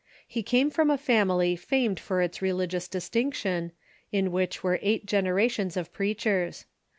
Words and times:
He 0.27 0.41
came 0.41 0.71
from 0.71 0.89
a 0.89 0.97
family 0.97 1.55
famed 1.55 1.99
for 1.99 2.23
its 2.23 2.41
relig 2.41 2.73
ious 2.73 2.87
distinction, 2.87 3.71
in 4.11 4.31
which 4.31 4.63
were 4.63 4.79
eight 4.81 5.05
generations 5.05 5.77
of 5.77 5.93
preachers. 5.93 6.65